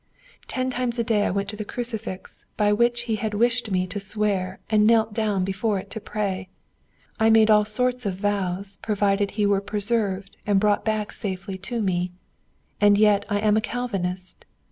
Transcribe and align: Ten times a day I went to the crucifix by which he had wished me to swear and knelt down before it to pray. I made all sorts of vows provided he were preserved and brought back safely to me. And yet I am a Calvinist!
Ten 0.47 0.71
times 0.71 0.97
a 0.97 1.03
day 1.03 1.27
I 1.27 1.29
went 1.29 1.47
to 1.49 1.55
the 1.55 1.63
crucifix 1.63 2.45
by 2.57 2.73
which 2.73 3.01
he 3.01 3.17
had 3.17 3.35
wished 3.35 3.69
me 3.69 3.85
to 3.85 3.99
swear 3.99 4.59
and 4.67 4.87
knelt 4.87 5.13
down 5.13 5.45
before 5.45 5.77
it 5.77 5.91
to 5.91 6.01
pray. 6.01 6.49
I 7.19 7.29
made 7.29 7.51
all 7.51 7.65
sorts 7.65 8.03
of 8.07 8.15
vows 8.15 8.77
provided 8.81 9.29
he 9.37 9.45
were 9.45 9.61
preserved 9.61 10.37
and 10.47 10.59
brought 10.59 10.83
back 10.83 11.11
safely 11.11 11.59
to 11.69 11.83
me. 11.83 12.13
And 12.81 12.97
yet 12.97 13.25
I 13.29 13.41
am 13.41 13.55
a 13.55 13.61
Calvinist! 13.61 14.43